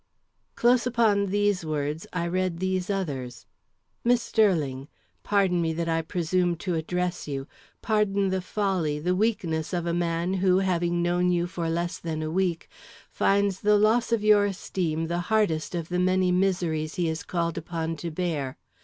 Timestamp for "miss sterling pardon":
4.03-5.61